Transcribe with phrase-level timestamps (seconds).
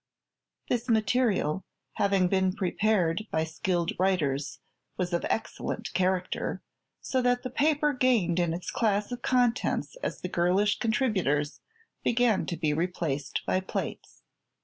[0.67, 1.63] This material,
[1.93, 4.57] having been prepared by skilled writers,
[4.97, 6.63] was of excellent character,
[7.01, 11.61] so that the paper gained in its class of contents as the girlish contributions
[12.03, 14.23] began to be replaced by "plates."